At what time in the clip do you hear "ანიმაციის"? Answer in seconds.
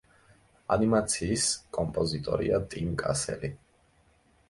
0.75-1.45